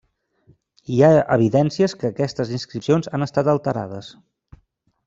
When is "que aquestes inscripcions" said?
2.01-3.13